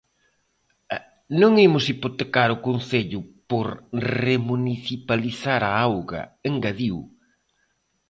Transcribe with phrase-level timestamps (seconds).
[1.39, 3.19] "Non imos hipotecar o Concello
[3.49, 3.67] por
[4.21, 6.97] remunicipalizar a auga", engadiu.